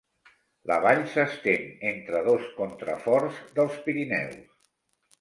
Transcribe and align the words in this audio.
La 0.71 0.77
vall 0.85 1.01
s'estén 1.11 1.69
entre 1.91 2.23
dos 2.31 2.49
contraforts 2.57 3.41
dels 3.61 3.81
Pirineus. 3.87 4.45